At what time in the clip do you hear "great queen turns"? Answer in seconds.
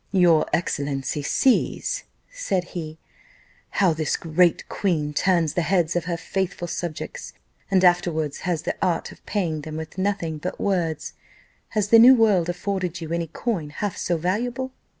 4.17-5.53